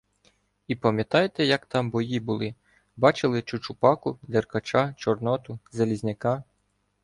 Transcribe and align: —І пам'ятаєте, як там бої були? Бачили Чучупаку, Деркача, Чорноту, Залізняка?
—І 0.67 0.75
пам'ятаєте, 0.75 1.45
як 1.45 1.65
там 1.65 1.91
бої 1.91 2.19
були? 2.19 2.55
Бачили 2.97 3.41
Чучупаку, 3.41 4.19
Деркача, 4.21 4.93
Чорноту, 4.97 5.59
Залізняка? 5.71 6.43